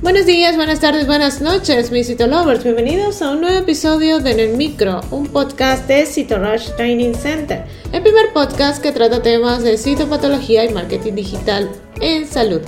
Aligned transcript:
Buenos 0.00 0.26
días, 0.26 0.54
buenas 0.54 0.78
tardes, 0.78 1.08
buenas 1.08 1.40
noches, 1.40 1.90
mis 1.90 2.06
Citolovers. 2.06 2.62
Bienvenidos 2.62 3.20
a 3.20 3.32
un 3.32 3.40
nuevo 3.40 3.58
episodio 3.58 4.20
de 4.20 4.30
En 4.30 4.38
el 4.38 4.56
Micro, 4.56 5.00
un 5.10 5.26
podcast 5.26 5.88
de 5.88 6.06
CitoRush 6.06 6.70
Training 6.76 7.14
Center, 7.14 7.64
el 7.92 8.02
primer 8.02 8.32
podcast 8.32 8.80
que 8.80 8.92
trata 8.92 9.20
temas 9.22 9.64
de 9.64 9.76
citopatología 9.76 10.64
y 10.64 10.72
marketing 10.72 11.14
digital 11.14 11.68
en 12.00 12.28
salud. 12.28 12.60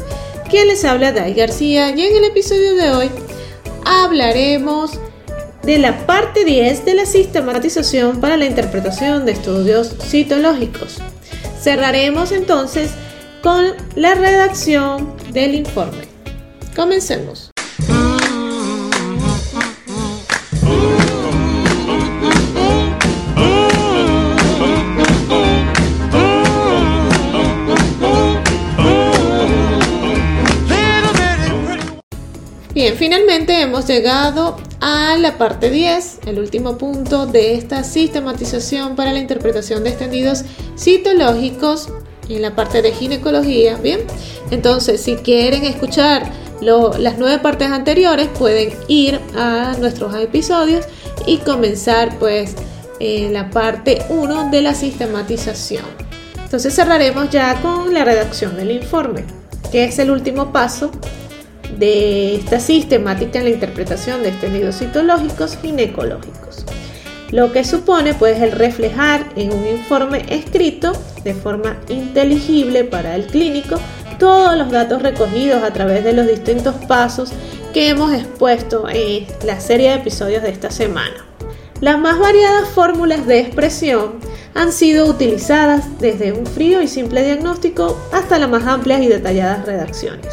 Quien 0.51 0.66
les 0.66 0.85
habla, 0.85 1.12
Dai 1.12 1.32
García, 1.32 1.90
y 1.90 2.03
en 2.03 2.16
el 2.16 2.24
episodio 2.24 2.75
de 2.75 2.91
hoy 2.91 3.11
hablaremos 3.87 4.99
de 5.62 5.79
la 5.79 6.05
parte 6.07 6.45
10 6.45 6.85
de 6.85 6.95
la 6.95 7.07
sistematización 7.07 8.21
para 8.21 8.37
la 8.37 8.47
interpretación 8.47 9.25
de 9.25 9.33
estudios 9.33 9.95
citológicos. 10.03 10.99
Cerraremos 11.62 12.33
entonces 12.33 12.91
con 13.41 13.67
la 13.95 14.17
redacción 14.17 15.15
del 15.33 15.55
informe. 15.55 16.09
Comencemos. 16.81 17.51
Bien, 32.73 32.97
finalmente 32.97 33.60
hemos 33.60 33.87
llegado 33.87 34.57
a 34.80 35.19
la 35.19 35.37
parte 35.37 35.69
10, 35.69 36.21
el 36.24 36.38
último 36.38 36.79
punto 36.79 37.27
de 37.27 37.57
esta 37.57 37.85
sistematización 37.85 38.97
para 38.97 39.12
la 39.12 39.19
interpretación 39.19 39.85
de 39.85 39.91
extendidos 39.91 40.45
citológicos 40.79 41.91
en 42.30 42.41
la 42.41 42.57
parte 42.57 42.80
de 42.80 42.93
ginecología. 42.93 43.77
Bien, 43.77 44.01
entonces 44.51 45.02
si 45.02 45.16
quieren 45.16 45.65
escuchar 45.65 46.49
las 46.60 47.19
nueve 47.19 47.38
partes 47.38 47.70
anteriores, 47.70 48.28
pueden 48.28 48.73
ir 48.88 49.20
a 49.37 49.74
nuestros 49.78 50.14
episodios 50.14 50.87
y 51.26 51.38
comenzar 51.38 52.18
pues 52.18 52.54
en 52.98 53.32
la 53.32 53.51
parte 53.51 54.02
1 54.09 54.51
de 54.51 54.62
la 54.62 54.74
sistematización. 54.74 55.85
Entonces 56.43 56.74
cerraremos 56.74 57.30
ya 57.30 57.60
con 57.62 57.95
la 57.95 58.04
redacción 58.04 58.57
del 58.57 58.73
informe, 58.73 59.24
que 59.70 59.85
es 59.85 59.98
el 59.98 60.10
último 60.10 60.52
paso 60.52 60.90
de 61.79 62.37
esta 62.37 62.60
sistemática 62.60 63.38
en 63.38 63.45
la 63.45 63.51
interpretación 63.51 64.22
de 64.22 64.31
extendidos 64.31 64.78
citológicos 64.78 65.56
ginecológicos. 65.56 66.66
Lo 67.31 67.53
que 67.53 67.65
supone 67.65 68.15
pues 68.15 68.42
el 68.42 68.53
reflejar 68.53 69.25
en 69.37 69.53
un 69.53 69.66
informe 69.66 70.25
escrito 70.28 70.92
de 71.22 71.34
forma 71.34 71.78
inteligible 71.88 72.82
para 72.84 73.15
el 73.15 73.26
clínico 73.26 73.76
todos 74.21 74.56
los 74.56 74.71
datos 74.71 75.03
recogidos 75.03 75.65
a 75.65 75.72
través 75.72 76.04
de 76.04 76.12
los 76.12 76.28
distintos 76.28 76.76
pasos 76.87 77.32
que 77.72 77.88
hemos 77.88 78.12
expuesto 78.12 78.88
en 78.88 79.26
la 79.44 79.59
serie 79.59 79.88
de 79.88 79.97
episodios 79.97 80.44
de 80.44 80.50
esta 80.50 80.71
semana. 80.71 81.26
Las 81.81 81.99
más 81.99 82.19
variadas 82.19 82.69
fórmulas 82.69 83.26
de 83.26 83.41
expresión 83.41 84.21
han 84.54 84.72
sido 84.72 85.06
utilizadas 85.06 85.98
desde 85.98 86.32
un 86.32 86.47
frío 86.47 86.82
y 86.82 86.88
simple 86.88 87.25
diagnóstico 87.25 87.98
hasta 88.12 88.38
las 88.38 88.50
más 88.50 88.66
amplias 88.66 89.03
y 89.03 89.09
detalladas 89.09 89.65
redacciones. 89.65 90.28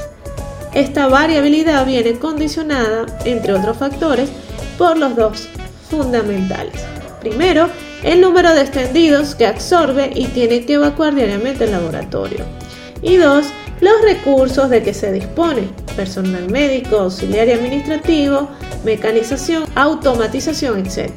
Esta 0.73 1.07
variabilidad 1.07 1.85
viene 1.85 2.19
condicionada, 2.19 3.05
entre 3.23 3.53
otros 3.53 3.77
factores, 3.77 4.29
por 4.77 4.97
los 4.97 5.15
dos 5.15 5.47
fundamentales. 5.89 6.83
Primero, 7.21 7.69
el 8.03 8.19
número 8.19 8.53
de 8.53 8.61
extendidos 8.61 9.33
que 9.33 9.47
absorbe 9.47 10.11
y 10.13 10.25
tiene 10.25 10.65
que 10.65 10.73
evacuar 10.73 11.15
diariamente 11.15 11.63
el 11.63 11.71
laboratorio. 11.71 12.45
Y 13.01 13.15
dos, 13.15 13.45
los 13.81 14.01
recursos 14.01 14.69
de 14.69 14.81
que 14.81 14.93
se 14.93 15.11
dispone, 15.11 15.69
personal 15.95 16.49
médico, 16.49 16.97
auxiliar 16.97 17.47
y 17.47 17.51
administrativo, 17.51 18.49
mecanización, 18.83 19.65
automatización, 19.75 20.79
etc. 20.79 21.11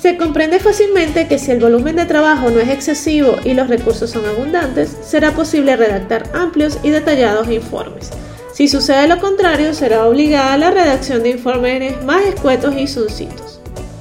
Se 0.00 0.16
comprende 0.16 0.60
fácilmente 0.60 1.26
que 1.26 1.38
si 1.38 1.50
el 1.50 1.60
volumen 1.60 1.96
de 1.96 2.06
trabajo 2.06 2.50
no 2.50 2.60
es 2.60 2.68
excesivo 2.68 3.36
y 3.44 3.54
los 3.54 3.68
recursos 3.68 4.10
son 4.10 4.26
abundantes, 4.26 4.96
será 5.02 5.32
posible 5.32 5.76
redactar 5.76 6.30
amplios 6.34 6.78
y 6.82 6.90
detallados 6.90 7.50
informes. 7.50 8.10
Si 8.52 8.68
sucede 8.68 9.08
lo 9.08 9.20
contrario, 9.20 9.74
será 9.74 10.06
obligada 10.06 10.56
la 10.56 10.70
redacción 10.70 11.22
de 11.22 11.30
informes 11.30 12.02
más 12.04 12.24
escuetos 12.24 12.74
y 12.76 12.86
suncitos. 12.86 13.57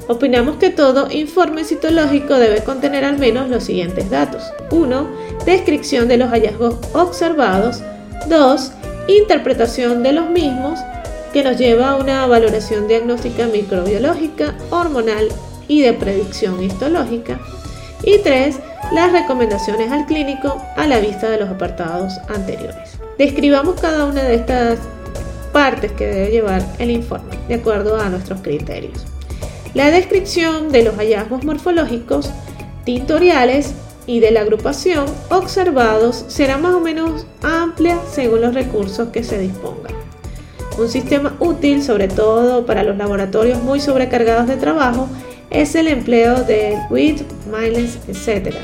Opinamos 0.07 0.55
que 0.55 0.69
todo 0.69 1.11
informe 1.11 1.65
citológico 1.65 2.35
debe 2.35 2.63
contener 2.63 3.03
al 3.03 3.17
menos 3.17 3.49
los 3.49 3.65
siguientes 3.65 4.09
datos. 4.09 4.41
1. 4.71 5.07
Descripción 5.45 6.07
de 6.07 6.17
los 6.17 6.29
hallazgos 6.29 6.77
observados. 6.93 7.81
2. 8.29 8.71
Interpretación 9.09 10.03
de 10.03 10.13
los 10.13 10.29
mismos, 10.29 10.79
que 11.33 11.43
nos 11.43 11.57
lleva 11.57 11.91
a 11.91 11.95
una 11.97 12.25
valoración 12.25 12.87
diagnóstica 12.87 13.47
microbiológica, 13.47 14.55
hormonal 14.69 15.27
y 15.67 15.81
de 15.81 15.93
predicción 15.93 16.63
histológica. 16.63 17.39
Y 18.03 18.19
3. 18.19 18.59
Las 18.93 19.11
recomendaciones 19.11 19.91
al 19.91 20.05
clínico 20.05 20.61
a 20.77 20.87
la 20.87 20.99
vista 20.99 21.29
de 21.29 21.39
los 21.39 21.49
apartados 21.49 22.13
anteriores. 22.29 22.97
Describamos 23.17 23.81
cada 23.81 24.05
una 24.05 24.23
de 24.23 24.35
estas 24.35 24.79
partes 25.51 25.91
que 25.91 26.05
debe 26.05 26.31
llevar 26.31 26.63
el 26.79 26.91
informe, 26.91 27.37
de 27.49 27.55
acuerdo 27.55 27.99
a 27.99 28.07
nuestros 28.07 28.39
criterios. 28.39 29.05
La 29.73 29.91
descripción 29.91 30.71
de 30.71 30.83
los 30.83 30.95
hallazgos 30.95 31.43
morfológicos, 31.43 32.31
tintoriales 32.85 33.73
y 34.05 34.19
de 34.19 34.31
la 34.31 34.41
agrupación 34.41 35.05
observados 35.29 36.25
será 36.27 36.57
más 36.57 36.73
o 36.73 36.79
menos 36.79 37.25
amplia 37.41 37.99
según 38.11 38.41
los 38.41 38.53
recursos 38.53 39.09
que 39.09 39.23
se 39.23 39.37
dispongan. 39.37 39.93
Un 40.77 40.89
sistema 40.89 41.35
útil, 41.39 41.83
sobre 41.83 42.07
todo 42.07 42.65
para 42.65 42.83
los 42.83 42.97
laboratorios 42.97 43.61
muy 43.63 43.79
sobrecargados 43.79 44.47
de 44.47 44.57
trabajo, 44.57 45.07
es 45.49 45.75
el 45.75 45.87
empleo 45.87 46.43
de 46.43 46.77
WIT, 46.89 47.21
Miles, 47.51 47.97
etc 48.07 48.55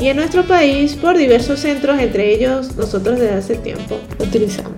y 0.00 0.08
en 0.08 0.16
nuestro 0.16 0.44
país 0.44 0.94
por 0.94 1.16
diversos 1.16 1.60
centros, 1.60 1.98
entre 1.98 2.32
ellos 2.32 2.76
nosotros 2.76 3.18
desde 3.18 3.34
hace 3.34 3.56
tiempo 3.56 3.98
utilizamos. 4.18 4.72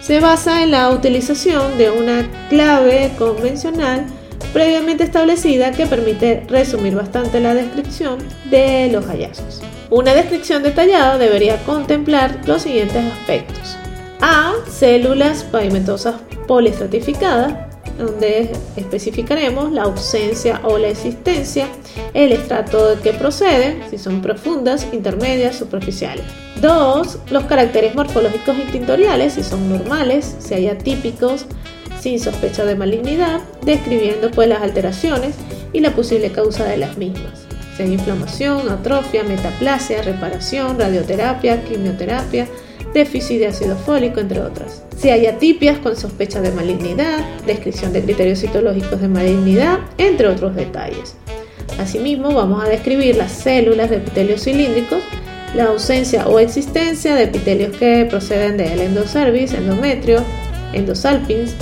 Se 0.00 0.20
basa 0.20 0.62
en 0.62 0.70
la 0.70 0.90
utilización 0.90 1.76
de 1.78 1.90
una 1.90 2.28
clave 2.50 3.12
convencional 3.18 4.06
previamente 4.52 5.04
establecida 5.04 5.72
que 5.72 5.86
permite 5.86 6.44
resumir 6.48 6.94
bastante 6.94 7.40
la 7.40 7.54
descripción 7.54 8.18
de 8.50 8.88
los 8.92 9.06
hallazgos. 9.06 9.62
Una 9.90 10.14
descripción 10.14 10.62
detallada 10.62 11.18
debería 11.18 11.56
contemplar 11.64 12.40
los 12.46 12.62
siguientes 12.62 13.04
aspectos. 13.12 13.76
A. 14.20 14.52
Células 14.70 15.44
pavimentosas 15.44 16.16
poliestratificadas 16.46 17.74
donde 17.98 18.50
especificaremos 18.76 19.70
la 19.72 19.82
ausencia 19.82 20.60
o 20.64 20.78
la 20.78 20.88
existencia, 20.88 21.68
el 22.12 22.32
estrato 22.32 22.90
de 22.90 23.00
que 23.00 23.12
proceden, 23.12 23.82
si 23.90 23.98
son 23.98 24.20
profundas, 24.20 24.86
intermedias, 24.92 25.56
superficiales. 25.56 26.24
2. 26.60 27.18
Los 27.30 27.44
caracteres 27.44 27.94
morfológicos 27.94 28.56
y 28.58 28.72
tintoriales, 28.72 29.34
si 29.34 29.42
son 29.42 29.68
normales, 29.68 30.36
si 30.38 30.54
hay 30.54 30.68
atípicos, 30.68 31.46
sin 32.04 32.20
sospecha 32.20 32.66
de 32.66 32.74
malignidad, 32.74 33.40
describiendo 33.64 34.30
pues 34.30 34.46
las 34.46 34.60
alteraciones 34.60 35.36
y 35.72 35.80
la 35.80 35.94
posible 35.94 36.30
causa 36.30 36.64
de 36.64 36.76
las 36.76 36.98
mismas. 36.98 37.46
Hay 37.78 37.90
inflamación, 37.90 38.68
atrofia, 38.68 39.24
metaplasia, 39.24 40.02
reparación, 40.02 40.78
radioterapia, 40.78 41.64
quimioterapia, 41.64 42.46
déficit 42.92 43.38
de 43.38 43.46
ácido 43.46 43.74
fólico, 43.74 44.20
entre 44.20 44.42
otras. 44.42 44.82
Si 44.98 45.08
hay 45.08 45.24
atipias 45.24 45.78
con 45.78 45.96
sospecha 45.96 46.42
de 46.42 46.52
malignidad, 46.52 47.20
descripción 47.46 47.94
de 47.94 48.02
criterios 48.02 48.40
citológicos 48.40 49.00
de 49.00 49.08
malignidad, 49.08 49.78
entre 49.96 50.28
otros 50.28 50.54
detalles. 50.54 51.16
Asimismo, 51.78 52.34
vamos 52.34 52.62
a 52.62 52.68
describir 52.68 53.16
las 53.16 53.32
células 53.32 53.88
de 53.88 53.96
epitelios 53.96 54.44
cilíndricos, 54.44 55.02
la 55.54 55.68
ausencia 55.68 56.28
o 56.28 56.38
existencia 56.38 57.14
de 57.14 57.24
epitelios 57.24 57.74
que 57.78 58.04
proceden 58.04 58.58
del 58.58 58.80
endocervis, 58.80 59.54
endometrio, 59.54 60.22
endosalpins, 60.74 61.54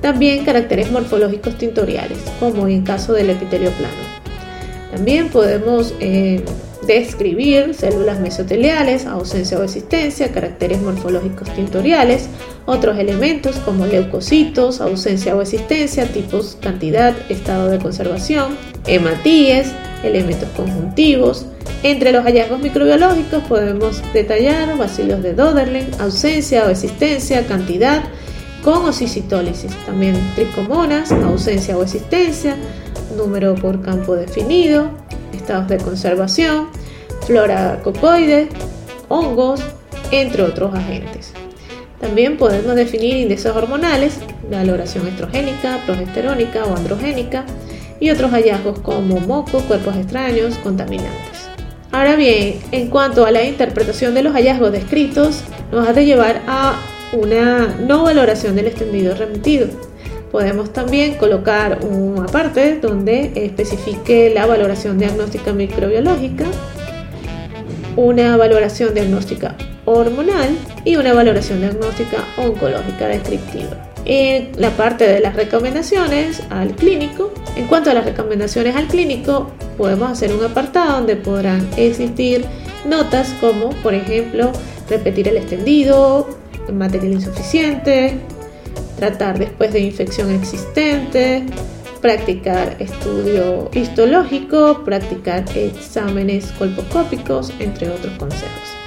también 0.00 0.44
caracteres 0.44 0.90
morfológicos 0.90 1.56
tintoriales, 1.56 2.18
como 2.40 2.68
en 2.68 2.82
caso 2.82 3.12
del 3.12 3.30
epitelio 3.30 3.70
plano. 3.72 4.18
También 4.90 5.28
podemos 5.28 5.94
eh, 6.00 6.42
describir 6.86 7.74
células 7.74 8.18
mesoteliales, 8.20 9.04
ausencia 9.04 9.58
o 9.58 9.62
existencia, 9.62 10.32
caracteres 10.32 10.80
morfológicos 10.80 11.52
tintoriales, 11.54 12.28
otros 12.64 12.98
elementos 12.98 13.56
como 13.56 13.86
leucocitos, 13.86 14.80
ausencia 14.80 15.36
o 15.36 15.42
existencia, 15.42 16.06
tipos, 16.06 16.56
cantidad, 16.60 17.14
estado 17.28 17.68
de 17.68 17.78
conservación, 17.78 18.56
hematíes, 18.86 19.72
elementos 20.02 20.48
conjuntivos. 20.56 21.46
Entre 21.82 22.10
los 22.10 22.24
hallazgos 22.24 22.60
microbiológicos 22.60 23.42
podemos 23.44 24.02
detallar 24.12 24.76
bacilos 24.78 25.22
de 25.22 25.34
Doderlen, 25.34 25.88
ausencia 26.00 26.64
o 26.64 26.70
existencia, 26.70 27.46
cantidad, 27.46 28.02
con 28.68 28.84
osicitólisis. 28.84 29.74
También 29.86 30.14
tricomonas, 30.34 31.10
ausencia 31.10 31.78
o 31.78 31.82
existencia, 31.82 32.54
número 33.16 33.54
por 33.54 33.80
campo 33.80 34.14
definido, 34.14 34.90
estados 35.32 35.68
de 35.68 35.78
conservación, 35.78 36.68
flora 37.26 37.80
cocoide, 37.82 38.50
hongos, 39.08 39.62
entre 40.10 40.42
otros 40.42 40.74
agentes. 40.74 41.32
También 41.98 42.36
podemos 42.36 42.74
definir 42.74 43.16
índices 43.16 43.56
hormonales, 43.56 44.18
valoración 44.50 45.08
estrogénica, 45.08 45.78
progesterónica 45.86 46.66
o 46.66 46.76
androgénica 46.76 47.46
y 48.00 48.10
otros 48.10 48.32
hallazgos 48.32 48.80
como 48.80 49.18
moco, 49.18 49.62
cuerpos 49.62 49.96
extraños, 49.96 50.58
contaminantes. 50.58 51.48
Ahora 51.90 52.16
bien, 52.16 52.60
en 52.70 52.88
cuanto 52.90 53.24
a 53.24 53.30
la 53.30 53.44
interpretación 53.44 54.12
de 54.12 54.24
los 54.24 54.34
hallazgos 54.34 54.72
descritos, 54.72 55.42
nos 55.72 55.88
ha 55.88 55.94
de 55.94 56.04
llevar 56.04 56.42
a 56.46 56.78
una 57.12 57.76
no 57.80 58.04
valoración 58.04 58.56
del 58.56 58.66
extendido 58.66 59.14
remitido. 59.14 59.68
Podemos 60.30 60.72
también 60.72 61.14
colocar 61.14 61.78
una 61.84 62.26
parte 62.26 62.78
donde 62.80 63.32
especifique 63.34 64.30
la 64.34 64.46
valoración 64.46 64.98
diagnóstica 64.98 65.52
microbiológica, 65.52 66.44
una 67.96 68.36
valoración 68.36 68.94
diagnóstica 68.94 69.56
hormonal 69.86 70.50
y 70.84 70.96
una 70.96 71.14
valoración 71.14 71.60
diagnóstica 71.60 72.18
oncológica 72.36 73.08
descriptiva. 73.08 73.88
En 74.04 74.52
la 74.56 74.70
parte 74.70 75.06
de 75.06 75.20
las 75.20 75.34
recomendaciones 75.34 76.42
al 76.50 76.74
clínico, 76.76 77.32
en 77.56 77.66
cuanto 77.66 77.90
a 77.90 77.94
las 77.94 78.04
recomendaciones 78.04 78.76
al 78.76 78.86
clínico, 78.86 79.50
podemos 79.76 80.10
hacer 80.10 80.32
un 80.32 80.44
apartado 80.44 80.98
donde 80.98 81.16
podrán 81.16 81.66
existir 81.76 82.44
notas 82.86 83.34
como, 83.40 83.70
por 83.82 83.94
ejemplo, 83.94 84.52
repetir 84.88 85.28
el 85.28 85.36
extendido, 85.36 86.28
material 86.72 87.12
insuficiente, 87.12 88.18
tratar 88.96 89.38
después 89.38 89.72
de 89.72 89.80
infección 89.80 90.30
existente, 90.30 91.44
practicar 92.00 92.76
estudio 92.78 93.70
histológico, 93.72 94.82
practicar 94.84 95.44
exámenes 95.56 96.46
colposcópicos, 96.58 97.52
entre 97.58 97.90
otros 97.90 98.12
consejos. 98.18 98.78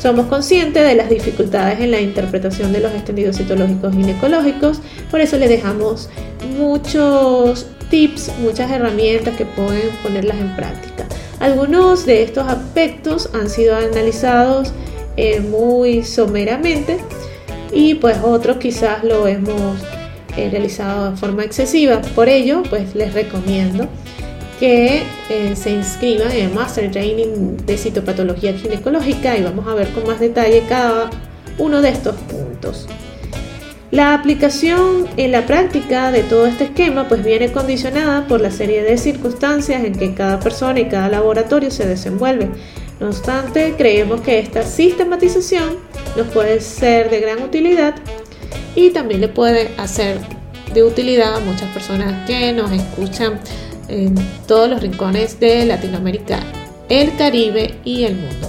Somos 0.00 0.26
conscientes 0.26 0.86
de 0.86 0.94
las 0.94 1.08
dificultades 1.08 1.80
en 1.80 1.90
la 1.90 2.00
interpretación 2.00 2.72
de 2.72 2.80
los 2.80 2.92
extendidos 2.92 3.36
citológicos 3.36 3.92
ginecológicos, 3.92 4.80
por 5.10 5.20
eso 5.20 5.36
le 5.36 5.48
dejamos 5.48 6.08
muchos 6.56 7.66
tips, 7.90 8.30
muchas 8.40 8.70
herramientas 8.70 9.36
que 9.36 9.44
pueden 9.44 9.90
ponerlas 10.02 10.38
en 10.38 10.54
práctica. 10.54 11.06
Algunos 11.40 12.06
de 12.06 12.22
estos 12.22 12.46
aspectos 12.46 13.30
han 13.34 13.48
sido 13.48 13.76
analizados 13.76 14.72
eh, 15.16 15.40
muy 15.40 16.02
someramente 16.02 16.98
y 17.72 17.94
pues 17.94 18.18
otros 18.22 18.58
quizás 18.58 19.04
lo 19.04 19.26
hemos 19.26 19.80
eh, 20.36 20.48
realizado 20.50 21.10
de 21.10 21.16
forma 21.16 21.44
excesiva. 21.44 22.00
Por 22.14 22.28
ello, 22.28 22.62
pues 22.68 22.94
les 22.94 23.14
recomiendo 23.14 23.88
que 24.60 25.02
eh, 25.28 25.54
se 25.54 25.70
inscriban 25.70 26.32
en 26.32 26.46
el 26.46 26.52
Master 26.52 26.90
Training 26.90 27.56
de 27.66 27.76
Citopatología 27.76 28.54
Ginecológica 28.54 29.36
y 29.36 29.42
vamos 29.42 29.66
a 29.66 29.74
ver 29.74 29.88
con 29.88 30.06
más 30.06 30.20
detalle 30.20 30.62
cada 30.68 31.10
uno 31.58 31.82
de 31.82 31.90
estos 31.90 32.16
puntos. 32.16 32.86
La 33.90 34.14
aplicación 34.14 35.06
en 35.16 35.32
la 35.32 35.46
práctica 35.46 36.10
de 36.10 36.22
todo 36.22 36.46
este 36.46 36.64
esquema 36.64 37.06
pues 37.08 37.24
viene 37.24 37.52
condicionada 37.52 38.26
por 38.26 38.40
la 38.40 38.50
serie 38.50 38.82
de 38.82 38.98
circunstancias 38.98 39.84
en 39.84 39.92
que 39.92 40.12
cada 40.12 40.40
persona 40.40 40.80
y 40.80 40.88
cada 40.88 41.08
laboratorio 41.08 41.70
se 41.70 41.86
desenvuelve. 41.86 42.50
No 43.00 43.08
obstante, 43.08 43.74
creemos 43.76 44.22
que 44.22 44.38
esta 44.38 44.62
sistematización 44.62 45.76
nos 46.16 46.26
puede 46.28 46.60
ser 46.60 47.10
de 47.10 47.20
gran 47.20 47.42
utilidad 47.42 47.94
y 48.74 48.90
también 48.90 49.20
le 49.20 49.28
puede 49.28 49.70
hacer 49.76 50.18
de 50.72 50.82
utilidad 50.82 51.36
a 51.36 51.40
muchas 51.40 51.70
personas 51.72 52.26
que 52.26 52.52
nos 52.52 52.70
escuchan 52.72 53.40
en 53.88 54.14
todos 54.46 54.68
los 54.68 54.80
rincones 54.80 55.38
de 55.40 55.64
Latinoamérica, 55.66 56.40
el 56.88 57.16
Caribe 57.16 57.78
y 57.84 58.04
el 58.04 58.16
mundo. 58.16 58.48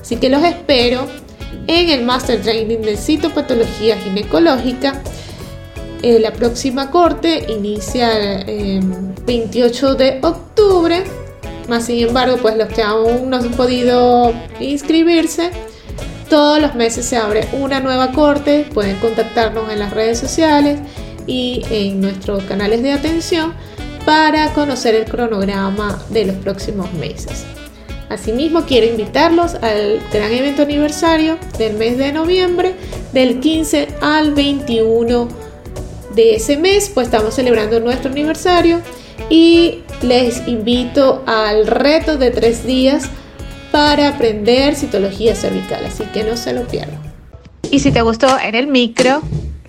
Así 0.00 0.16
que 0.16 0.28
los 0.28 0.42
espero 0.42 1.06
en 1.66 1.90
el 1.90 2.04
Master 2.04 2.42
Training 2.42 2.80
de 2.80 2.96
Citopatología 2.96 3.96
Ginecológica. 3.98 5.00
Eh, 6.02 6.18
la 6.20 6.32
próxima 6.32 6.90
corte 6.90 7.46
inicia 7.48 8.40
el 8.42 8.82
28 9.24 9.94
de 9.94 10.20
octubre. 10.22 11.04
Más 11.68 11.86
sin 11.86 12.06
embargo, 12.06 12.36
pues 12.40 12.56
los 12.56 12.68
que 12.68 12.82
aún 12.82 13.30
no 13.30 13.36
han 13.36 13.50
podido 13.52 14.32
inscribirse, 14.60 15.50
todos 16.28 16.60
los 16.60 16.74
meses 16.74 17.04
se 17.04 17.16
abre 17.16 17.48
una 17.52 17.80
nueva 17.80 18.12
corte. 18.12 18.66
Pueden 18.72 18.96
contactarnos 18.96 19.70
en 19.70 19.78
las 19.78 19.92
redes 19.92 20.18
sociales 20.18 20.80
y 21.26 21.62
en 21.70 22.00
nuestros 22.00 22.42
canales 22.44 22.82
de 22.82 22.92
atención 22.92 23.54
para 24.04 24.52
conocer 24.52 24.94
el 24.94 25.04
cronograma 25.04 26.02
de 26.10 26.26
los 26.26 26.36
próximos 26.36 26.92
meses. 26.94 27.44
Asimismo, 28.10 28.62
quiero 28.66 28.86
invitarlos 28.86 29.54
al 29.54 30.00
gran 30.12 30.30
evento 30.30 30.62
aniversario 30.62 31.38
del 31.58 31.74
mes 31.76 31.96
de 31.96 32.12
noviembre, 32.12 32.74
del 33.12 33.40
15 33.40 33.88
al 34.02 34.34
21 34.34 35.28
de 36.14 36.36
ese 36.36 36.56
mes, 36.56 36.90
pues 36.92 37.06
estamos 37.06 37.34
celebrando 37.34 37.80
nuestro 37.80 38.10
aniversario 38.10 38.80
y 39.30 39.83
les 40.04 40.46
invito 40.46 41.24
al 41.26 41.66
reto 41.66 42.18
de 42.18 42.30
tres 42.30 42.66
días 42.66 43.08
para 43.72 44.08
aprender 44.08 44.76
citología 44.76 45.34
cervical, 45.34 45.86
así 45.86 46.04
que 46.12 46.22
no 46.22 46.36
se 46.36 46.52
lo 46.52 46.66
pierdan. 46.66 47.00
Y 47.70 47.80
si 47.80 47.90
te 47.90 48.02
gustó 48.02 48.38
en 48.38 48.54
el 48.54 48.68
micro, 48.68 49.22